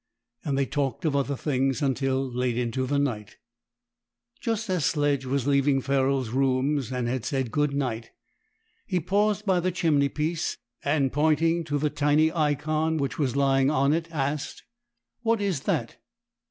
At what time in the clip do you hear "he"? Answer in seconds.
8.87-8.99